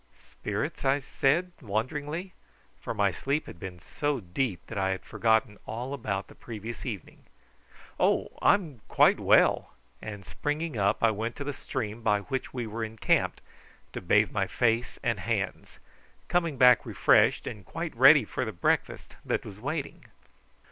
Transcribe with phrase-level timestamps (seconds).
[0.23, 2.33] "Spirits?" I said wonderingly,
[2.79, 6.87] for my sleep had been so deep that I had forgotten all about the previous
[6.87, 7.25] evening.
[7.99, 12.65] "Oh, I'm quite well;" and springing up I went to the stream by which we
[12.65, 13.41] were encamped
[13.93, 15.77] to bathe my face and hands,
[16.29, 20.05] coming back refreshed, and quite ready for the breakfast that was waiting.